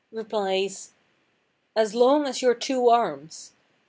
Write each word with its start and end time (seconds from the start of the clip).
replies— 0.11 0.93
"As 1.75 1.93
long 1.93 2.25
as 2.25 2.41
your 2.41 2.55
two 2.55 2.89
arms. 2.89 3.51